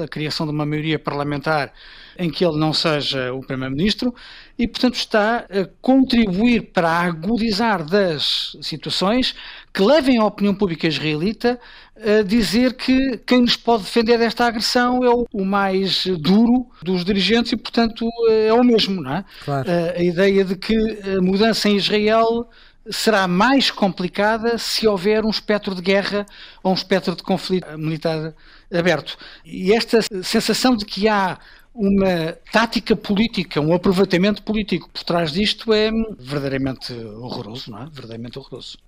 [0.00, 0.04] é?
[0.04, 1.72] a criação de uma maioria parlamentar
[2.18, 4.14] em que ele não seja o Primeiro-Ministro
[4.58, 9.34] e, portanto, está a contribuir para agudizar das situações
[9.72, 11.58] que levem a opinião pública israelita
[11.96, 17.52] a dizer que quem nos pode defender desta agressão é o, mais duro dos dirigentes
[17.52, 19.24] e, portanto, é o mesmo, não é?
[19.44, 19.70] Claro.
[19.70, 20.76] A, a ideia de que
[21.16, 22.48] a mudança em Israel
[22.90, 26.26] será mais complicada se houver um espectro de guerra
[26.62, 28.34] ou um espectro de conflito militar
[28.72, 29.16] aberto.
[29.44, 31.38] E esta sensação de que há
[31.76, 37.86] uma tática política, um aproveitamento político por trás disto é verdadeiramente horroroso, não é?
[37.86, 38.78] Verdadeiramente horroroso.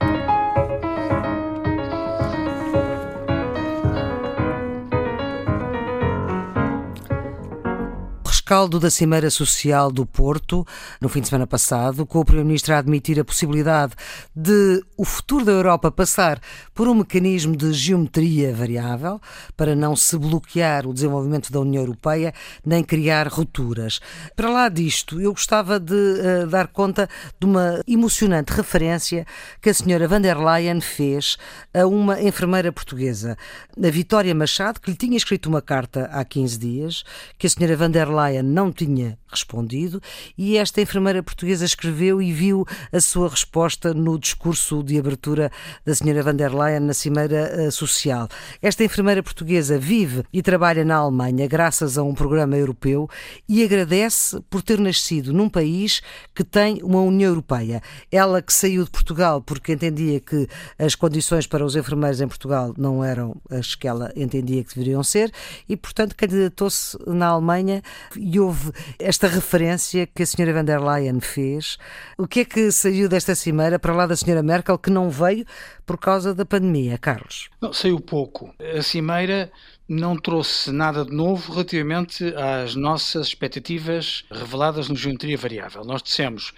[8.49, 10.67] Rescaldo da Cimeira Social do Porto,
[11.03, 13.93] no fim de semana passado, com o Primeiro-Ministro a admitir a possibilidade
[14.35, 16.41] de o futuro da Europa passar
[16.75, 19.21] por um mecanismo de geometria variável,
[19.55, 22.33] para não se bloquear o desenvolvimento da União Europeia,
[22.65, 24.01] nem criar rupturas.
[24.35, 27.07] Para lá disto, eu gostava de uh, dar conta
[27.39, 29.27] de uma emocionante referência
[29.61, 31.37] que a senhora van der Leyen fez
[31.75, 33.37] a uma enfermeira portuguesa,
[33.77, 37.05] a Vitória Machado, que lhe tinha escrito uma carta há 15 dias,
[37.37, 40.01] que a senhora van der Leyen não tinha respondido
[40.37, 45.51] e esta enfermeira portuguesa escreveu e viu a sua resposta no discurso de abertura
[45.85, 48.29] da senhora van der Leyen na Cimeira eh, Social.
[48.63, 53.09] Esta enfermeira portuguesa vive e trabalha na Alemanha graças a um programa europeu
[53.49, 56.01] e agradece por ter nascido num país
[56.35, 57.83] que tem uma União Europeia.
[58.11, 60.49] Ela que saiu de Portugal porque entendia que
[60.79, 65.03] as condições para os enfermeiros em Portugal não eram as que ela entendia que deveriam
[65.03, 65.33] ser
[65.69, 67.83] e, portanto, candidatou-se na Alemanha
[68.31, 71.79] e houve esta referência que a senhora van der Leyen fez.
[72.19, 75.47] O que é que saiu desta cimeira para lá da senhora Merkel que não veio
[75.87, 77.49] por causa da pandemia, Carlos?
[77.59, 78.55] Não, saiu pouco.
[78.77, 79.51] A cimeira
[79.89, 85.83] não trouxe nada de novo relativamente às nossas expectativas reveladas no Geometria Variável.
[85.85, 86.51] Nós dissemos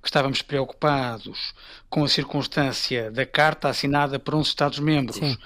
[0.00, 1.52] que estávamos preocupados
[1.90, 5.36] com a circunstância da carta assinada por uns Estados-membros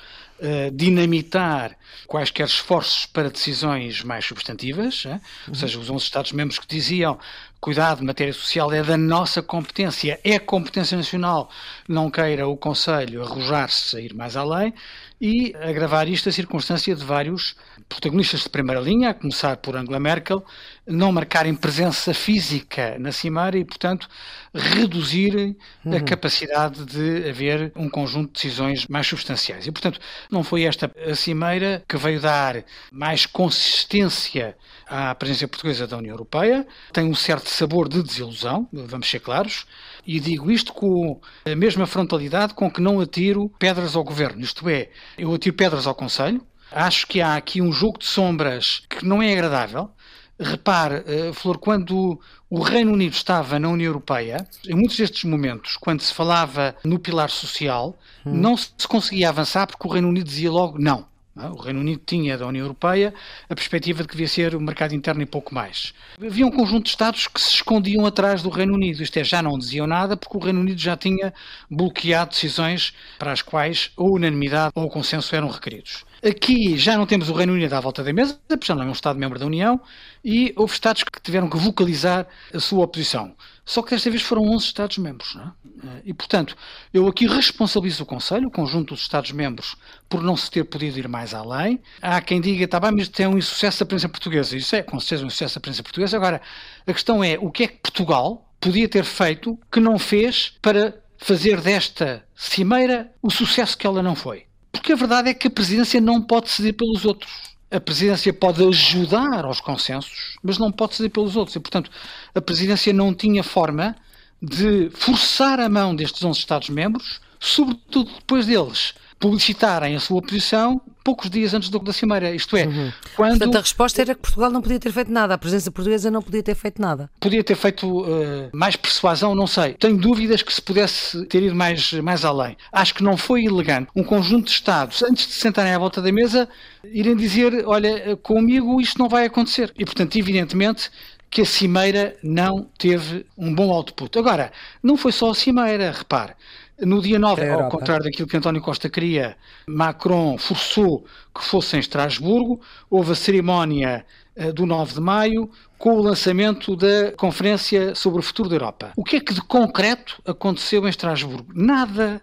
[0.40, 1.76] uh, dinamitar
[2.06, 5.20] quaisquer esforços para decisões mais substantivas, uhum.
[5.48, 7.18] ou seja, os 11 Estados-membros que diziam
[7.60, 11.50] cuidado, matéria social é da nossa competência, é competência nacional,
[11.86, 14.72] não queira o Conselho arrojar-se a ir mais além
[15.20, 17.54] e agravar isto a circunstância de vários
[17.90, 20.44] protagonistas de primeira linha, a começar por Angela Merkel,
[20.86, 24.08] não marcarem presença física na Cimeira e, portanto,
[24.54, 25.96] reduzirem uhum.
[25.96, 29.66] a capacidade de haver um conjunto de decisões mais substanciais.
[29.66, 29.98] E, portanto,
[30.30, 36.12] não foi esta a Cimeira que veio dar mais consistência à presença portuguesa da União
[36.12, 39.66] Europeia, tem um certo sabor de desilusão, vamos ser claros,
[40.06, 44.68] e digo isto com a mesma frontalidade com que não atiro pedras ao governo, isto
[44.68, 46.40] é, eu atiro pedras ao Conselho.
[46.72, 49.90] Acho que há aqui um jogo de sombras que não é agradável.
[50.38, 55.76] Repare, eh, Flor, quando o Reino Unido estava na União Europeia, em muitos destes momentos,
[55.76, 58.32] quando se falava no pilar social, hum.
[58.32, 61.10] não se conseguia avançar porque o Reino Unido dizia logo não.
[61.38, 61.46] É?
[61.46, 63.14] O Reino Unido tinha da União Europeia
[63.48, 65.94] a perspectiva de que devia ser o mercado interno e pouco mais.
[66.20, 69.40] Havia um conjunto de Estados que se escondiam atrás do Reino Unido, isto é, já
[69.40, 71.32] não diziam nada porque o Reino Unido já tinha
[71.70, 76.04] bloqueado decisões para as quais ou unanimidade ou consenso eram requeridos.
[76.22, 78.86] Aqui já não temos o Reino Unido à volta da mesa, porque já não é
[78.86, 79.80] um Estado-membro da União,
[80.22, 83.34] e houve Estados que tiveram que vocalizar a sua oposição.
[83.64, 85.36] Só que desta vez foram 11 Estados-membros.
[85.36, 86.02] É?
[86.04, 86.56] E, portanto,
[86.92, 89.76] eu aqui responsabilizo o Conselho, o conjunto dos Estados-membros,
[90.08, 91.80] por não se ter podido ir mais além.
[92.02, 94.56] Há quem diga, está bem, mas isto é um insucesso da prensa portuguesa.
[94.56, 96.16] Isso é, com certeza, um insucesso da prensa portuguesa.
[96.16, 96.42] Agora,
[96.86, 101.00] a questão é, o que é que Portugal podia ter feito que não fez para
[101.16, 104.49] fazer desta cimeira o sucesso que ela não foi?
[104.72, 107.30] Porque a verdade é que a presidência não pode ceder pelos outros.
[107.70, 111.56] A presidência pode ajudar aos consensos, mas não pode ceder pelos outros.
[111.56, 111.90] E, portanto,
[112.34, 113.96] a presidência não tinha forma
[114.42, 121.30] de forçar a mão destes 11 Estados-membros, sobretudo depois deles publicitarem a sua posição poucos
[121.30, 122.34] dias antes da Cimeira.
[122.34, 122.92] Isto é, uhum.
[123.14, 123.38] quando.
[123.38, 126.22] Portanto, a resposta era que Portugal não podia ter feito nada, a presença portuguesa não
[126.22, 127.10] podia ter feito nada.
[127.20, 129.74] Podia ter feito uh, mais persuasão, não sei.
[129.74, 132.56] Tenho dúvidas que se pudesse ter ido mais, mais além.
[132.72, 136.00] Acho que não foi elegante um conjunto de Estados, antes de se sentarem à volta
[136.00, 136.48] da mesa,
[136.84, 139.72] irem dizer: olha, comigo isto não vai acontecer.
[139.78, 140.90] E, portanto, evidentemente
[141.30, 144.18] que a Cimeira não teve um bom output.
[144.18, 144.50] Agora,
[144.82, 146.34] não foi só a Cimeira, repare.
[146.80, 151.80] No dia 9, ao contrário daquilo que António Costa queria, Macron forçou que fosse em
[151.80, 152.60] Estrasburgo.
[152.88, 158.22] Houve a cerimónia uh, do 9 de maio com o lançamento da Conferência sobre o
[158.22, 158.92] Futuro da Europa.
[158.96, 161.52] O que é que de concreto aconteceu em Estrasburgo?
[161.54, 162.22] Nada.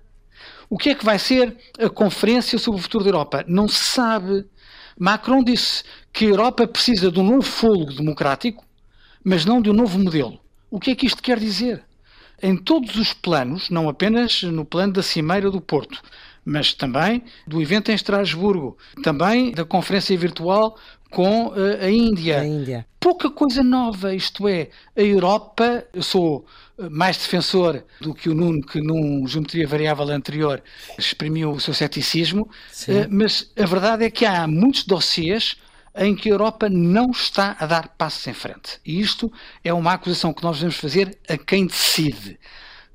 [0.68, 3.46] O que é que vai ser a Conferência sobre o Futuro da Europa?
[3.48, 4.44] Não se sabe.
[5.00, 8.66] Macron disse que a Europa precisa de um novo fôlego democrático,
[9.24, 10.40] mas não de um novo modelo.
[10.72, 11.87] O que é que isto quer dizer?
[12.42, 16.02] Em todos os planos, não apenas no plano da Cimeira do Porto,
[16.46, 20.78] mas também do evento em Estrasburgo, também da conferência virtual
[21.10, 22.42] com uh, a Índia.
[22.42, 22.86] A Índia.
[23.00, 26.46] Pouca coisa nova, isto é, a Europa, eu sou
[26.78, 30.62] eh, mais defensor do que o Nuno, que num Geometria Variável anterior
[30.98, 35.56] exprimiu o seu ceticismo, uh, mas a verdade é que há muitos dossiês
[35.98, 38.80] em que a Europa não está a dar passos em frente.
[38.86, 39.32] E isto
[39.64, 42.40] é uma acusação que nós devemos fazer a quem decide.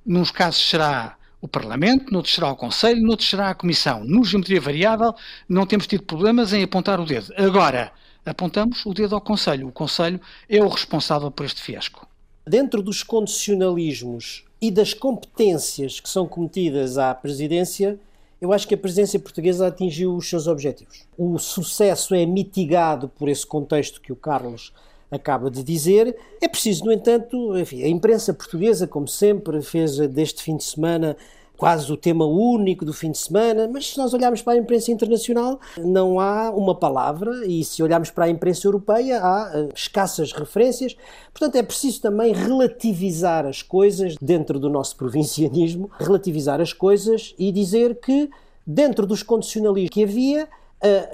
[0.05, 4.05] Nos casos será o Parlamento, noutros será o Conselho, noutros será a Comissão.
[4.05, 5.13] No Geometria Variável
[5.49, 7.33] não temos tido problemas em apontar o dedo.
[7.37, 7.93] Agora,
[8.25, 9.69] apontamos o dedo ao Conselho.
[9.69, 12.07] O Conselho é o responsável por este fiasco.
[12.47, 17.99] Dentro dos condicionalismos e das competências que são cometidas à Presidência,
[18.43, 21.07] eu acho que a presidência portuguesa atingiu os seus objetivos.
[21.17, 24.73] O sucesso é mitigado por esse contexto que o Carlos
[25.09, 26.17] acaba de dizer.
[26.41, 31.17] É preciso, no entanto, enfim, a imprensa portuguesa, como sempre, fez deste fim de semana
[31.63, 34.91] quase o tema único do fim de semana, mas se nós olharmos para a imprensa
[34.91, 40.33] internacional, não há uma palavra, e se olharmos para a imprensa europeia, há uh, escassas
[40.33, 40.97] referências.
[41.33, 47.53] Portanto, é preciso também relativizar as coisas dentro do nosso provincianismo, relativizar as coisas e
[47.53, 48.29] dizer que,
[48.67, 50.49] dentro dos condicionalismos que havia,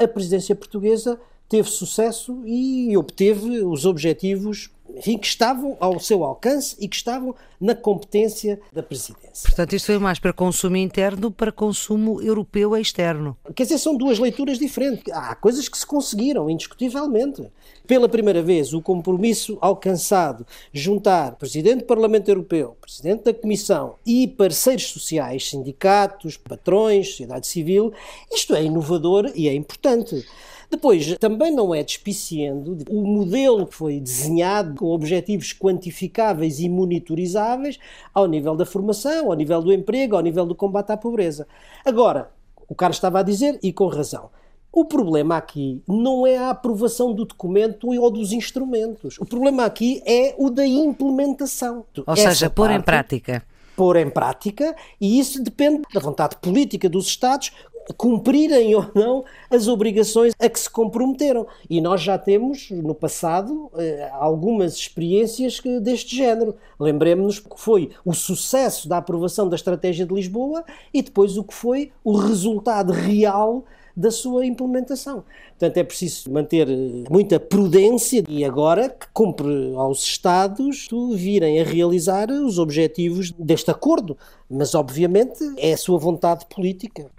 [0.02, 6.76] a presidência portuguesa teve sucesso e obteve os objetivos enfim, que estavam ao seu alcance
[6.80, 9.48] e que estavam na competência da presidência.
[9.48, 13.36] Portanto, isto foi mais para consumo interno, para consumo europeu externo.
[13.54, 15.12] Quer dizer, são duas leituras diferentes.
[15.12, 17.46] Há coisas que se conseguiram, indiscutivelmente.
[17.86, 24.28] Pela primeira vez, o compromisso alcançado juntar Presidente do Parlamento Europeu, Presidente da Comissão e
[24.28, 27.92] parceiros sociais, sindicatos, patrões, sociedade civil,
[28.30, 30.26] isto é inovador e é importante.
[30.70, 37.78] Depois, também não é despiciendo o modelo que foi desenhado com objetivos quantificáveis e monitorizáveis
[38.12, 41.46] ao nível da formação, ao nível do emprego, ao nível do combate à pobreza.
[41.84, 42.30] Agora,
[42.68, 44.28] o Carlos estava a dizer, e com razão,
[44.70, 49.16] o problema aqui não é a aprovação do documento ou dos instrumentos.
[49.18, 51.86] O problema aqui é o da implementação.
[52.06, 53.42] Ou Essa seja, pôr em prática
[53.78, 57.52] pôr em prática, e isso depende da vontade política dos Estados
[57.96, 61.46] cumprirem ou não as obrigações a que se comprometeram.
[61.68, 66.54] E nós já temos, no passado, eh, algumas experiências deste género.
[66.78, 71.54] Lembremos-nos que foi o sucesso da aprovação da Estratégia de Lisboa e depois o que
[71.54, 73.64] foi o resultado real
[73.98, 75.24] da sua implementação.
[75.58, 81.64] Portanto, é preciso manter eh, muita prudência e agora que cumpre aos Estados virem a
[81.64, 84.16] realizar os objetivos deste acordo.
[84.48, 87.10] Mas, obviamente, é a sua vontade política.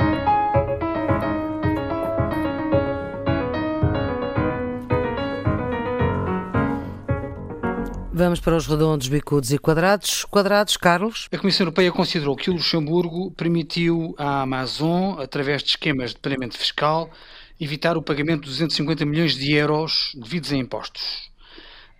[8.20, 10.26] Vamos para os redondos, bicudos e quadrados.
[10.26, 11.30] Quadrados, Carlos?
[11.32, 16.58] A Comissão Europeia considerou que o Luxemburgo permitiu à Amazon, através de esquemas de pagamento
[16.58, 17.10] fiscal,
[17.58, 21.32] evitar o pagamento de 250 milhões de euros devidos a impostos.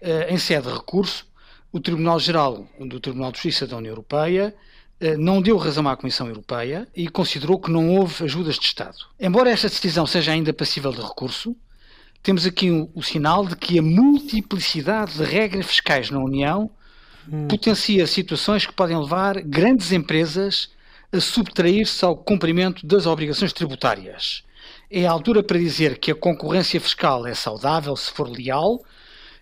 [0.02, 1.26] Eh, em sede de recurso,
[1.72, 4.54] o Tribunal-Geral do Tribunal de Justiça da União Europeia
[5.00, 8.98] eh, não deu razão à Comissão Europeia e considerou que não houve ajudas de Estado.
[9.18, 11.56] Embora esta decisão seja ainda passível de recurso,
[12.22, 16.70] temos aqui o, o sinal de que a multiplicidade de regras fiscais na União
[17.28, 17.48] hum.
[17.48, 20.70] potencia situações que podem levar grandes empresas
[21.12, 24.44] a subtrair-se ao cumprimento das obrigações tributárias.
[24.92, 28.84] É a altura para dizer que a concorrência fiscal é saudável se for leal,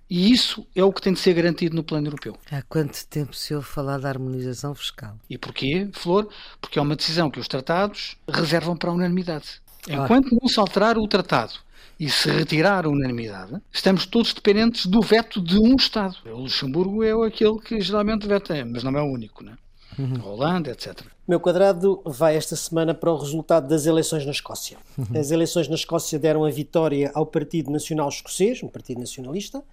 [0.10, 2.38] e isso é o que tem de ser garantido no plano europeu.
[2.50, 5.18] Há quanto tempo se ouve falar da harmonização fiscal?
[5.30, 6.30] E porquê, Flor?
[6.62, 9.62] Porque é uma decisão que os tratados reservam para a unanimidade.
[9.90, 11.54] Enquanto não se alterar o tratado
[12.00, 16.16] e se retirar a unanimidade, estamos todos dependentes do veto de um Estado.
[16.26, 19.56] O Luxemburgo é aquele que geralmente veta, mas não é o único, né?
[19.98, 20.24] Uhum.
[20.24, 21.02] Holanda, etc.
[21.28, 24.78] Meu quadrado vai esta semana para o resultado das eleições na Escócia.
[24.96, 25.20] Uhum.
[25.20, 29.64] As eleições na Escócia deram a vitória ao Partido Nacional Escocês, um partido nacionalista,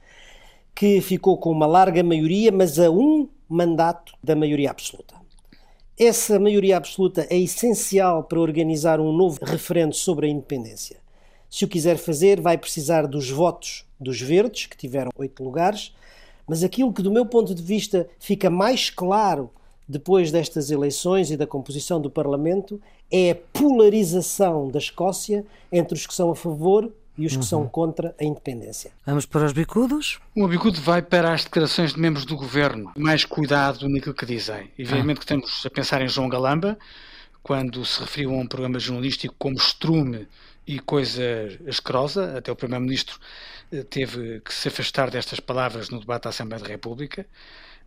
[0.75, 5.15] que ficou com uma larga maioria, mas a um mandato da maioria absoluta.
[5.99, 11.04] Essa maioria absoluta é essencial para organizar um novo referendo sobre a independência.
[11.51, 15.95] Se o quiser fazer, vai precisar dos votos dos verdes, que tiveram oito lugares,
[16.47, 19.51] mas aquilo que, do meu ponto de vista, fica mais claro
[19.89, 22.81] depois destas eleições e da composição do Parlamento
[23.11, 27.43] é a polarização da Escócia entre os que são a favor e os que uhum.
[27.43, 28.91] são contra a independência.
[29.07, 30.19] Vamos para os bicudos?
[30.35, 32.93] O bicudo vai para as declarações de membros do governo.
[32.97, 34.71] Mais cuidado naquilo que dizem.
[34.77, 35.21] Evidentemente ah.
[35.21, 36.77] que estamos a pensar em João Galamba,
[37.45, 40.27] quando se referiu a um programa jornalístico como Strume
[40.67, 41.23] e coisa
[41.69, 43.21] asquerosa, até o Primeiro-Ministro
[43.71, 47.27] eh, teve que se afastar destas palavras no debate da Assembleia da República,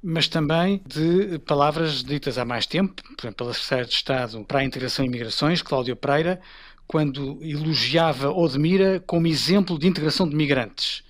[0.02, 4.60] mas também de palavras ditas há mais tempo, por exemplo, pela Secretária de Estado para
[4.60, 6.40] a Integração e Migrações, Cláudia Pereira,
[6.86, 11.04] quando elogiava Odmira como exemplo de integração de migrantes.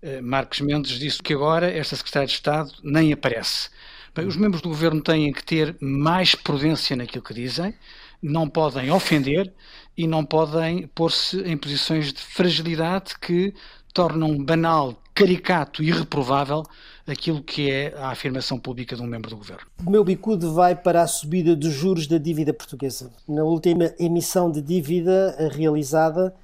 [0.00, 3.70] Eh, Marcos Mendes disse que agora esta Secretária de Estado nem aparece.
[4.14, 7.74] Bem, os membros do governo têm que ter mais prudência naquilo que dizem,
[8.22, 9.52] não podem ofender
[9.96, 13.54] e não podem pôr-se em posições de fragilidade que
[13.92, 16.62] tornam banal, caricato e irreprovável
[17.06, 19.66] aquilo que é a afirmação pública de um membro do governo.
[19.84, 23.10] O meu bicudo vai para a subida dos juros da dívida portuguesa.
[23.26, 26.34] Na última emissão de dívida realizada,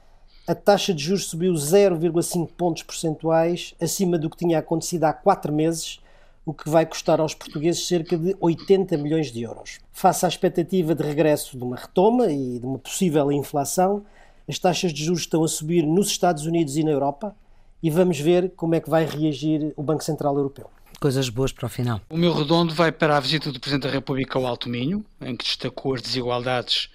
[0.46, 5.52] a taxa de juros subiu 0,5 pontos percentuais acima do que tinha acontecido há quatro
[5.52, 6.00] meses
[6.44, 9.78] o que vai custar aos portugueses cerca de 80 milhões de euros.
[9.92, 14.04] Face à expectativa de regresso de uma retoma e de uma possível inflação,
[14.48, 17.34] as taxas de juros estão a subir nos Estados Unidos e na Europa
[17.82, 20.70] e vamos ver como é que vai reagir o Banco Central Europeu.
[21.00, 22.00] Coisas boas para o final.
[22.08, 25.36] O meu redondo vai para a visita do Presidente da República ao Alto Minho, em
[25.36, 26.88] que destacou as desigualdades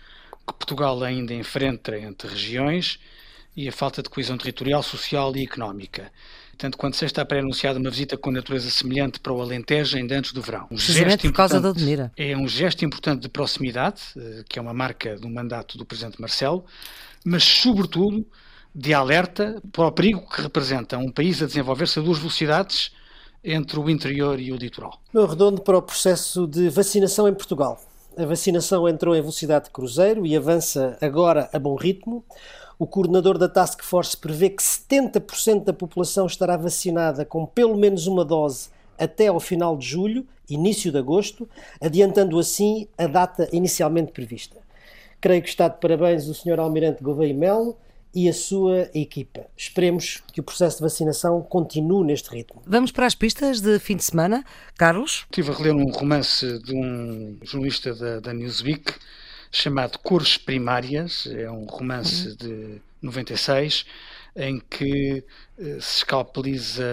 [0.47, 2.99] que Portugal ainda enfrenta entre regiões
[3.55, 6.11] e a falta de coesão territorial, social e económica
[6.59, 10.33] tanto quanto se está pré-anunciada uma visita com natureza semelhante para o Alentejo ainda antes
[10.33, 10.67] do verão.
[10.69, 12.11] Um gesto por causa da Odmira.
[12.17, 16.19] É um gesto importante de proximidade, eh, que é uma marca do mandato do Presidente
[16.19, 16.65] Marcelo,
[17.25, 18.25] mas sobretudo
[18.75, 22.91] de alerta para o perigo que representa um país a desenvolver-se a duas velocidades
[23.41, 24.99] entre o interior e o litoral.
[25.13, 27.81] Meu redondo para o processo de vacinação em Portugal.
[28.17, 32.25] A vacinação entrou em velocidade de cruzeiro e avança agora a bom ritmo.
[32.79, 38.07] O coordenador da Task Force prevê que 70% da população estará vacinada com pelo menos
[38.07, 41.47] uma dose até ao final de julho, início de agosto,
[41.81, 44.55] adiantando assim a data inicialmente prevista.
[45.19, 46.57] Creio que está de parabéns o Sr.
[46.57, 47.75] Almirante Gouveia Melo
[48.15, 49.45] e a sua equipa.
[49.57, 52.61] Esperemos que o processo de vacinação continue neste ritmo.
[52.65, 54.41] Vamos para as pistas de fim de semana.
[54.77, 55.25] Carlos?
[55.25, 58.93] Estive a reler um romance de um jornalista da, da Newsweek
[59.51, 61.27] chamado Cores Primárias.
[61.27, 62.35] É um romance uhum.
[62.35, 63.85] de 96
[64.35, 65.23] em que
[65.57, 66.83] eh, se escalpeliza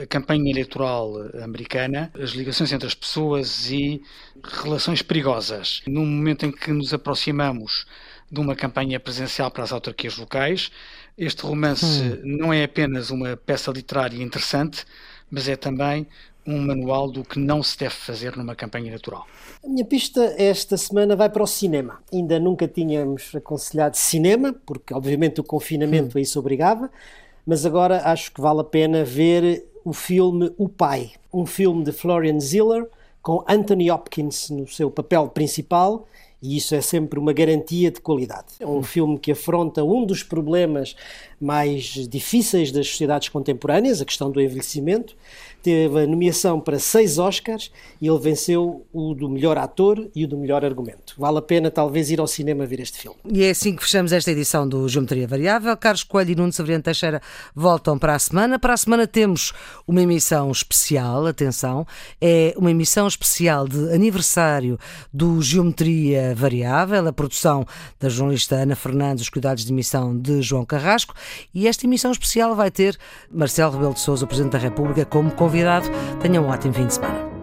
[0.00, 4.02] a campanha eleitoral americana, as ligações entre as pessoas e
[4.42, 5.82] relações perigosas.
[5.86, 7.86] No momento em que nos aproximamos
[8.30, 10.70] de uma campanha presencial para as autarquias locais,
[11.16, 12.20] este romance hum.
[12.24, 14.84] não é apenas uma peça literária interessante,
[15.30, 16.06] mas é também
[16.46, 19.26] um manual do que não se deve fazer numa campanha eleitoral.
[19.64, 22.00] A minha pista esta semana vai para o cinema.
[22.12, 26.18] Ainda nunca tínhamos aconselhado cinema, porque obviamente o confinamento hum.
[26.18, 26.90] a isso obrigava,
[27.46, 31.92] mas agora acho que vale a pena ver o filme O Pai, um filme de
[31.92, 32.88] Florian Ziller
[33.22, 36.06] com Anthony Hopkins no seu papel principal
[36.42, 38.46] e isso é sempre uma garantia de qualidade.
[38.60, 40.94] É um filme que afronta um dos problemas
[41.40, 45.16] mais difíceis das sociedades contemporâneas, a questão do envelhecimento.
[45.66, 50.28] Teve a nomeação para seis Oscars e ele venceu o do melhor ator e o
[50.28, 51.16] do melhor argumento.
[51.18, 53.18] Vale a pena, talvez, ir ao cinema ver este filme.
[53.28, 55.76] E é assim que fechamos esta edição do Geometria Variável.
[55.76, 57.20] Carlos Coelho e Nuno Severiano Teixeira
[57.52, 58.60] voltam para a semana.
[58.60, 59.52] Para a semana temos
[59.88, 61.84] uma emissão especial, atenção,
[62.20, 64.78] é uma emissão especial de aniversário
[65.12, 67.66] do Geometria Variável, a produção
[67.98, 71.12] da jornalista Ana Fernandes, os cuidados de emissão de João Carrasco.
[71.52, 72.96] E esta emissão especial vai ter
[73.28, 75.88] Marcelo Rebelo de Sousa, Presidente da República, como convidado.
[76.20, 77.35] Tenham um ótimo fim de semana.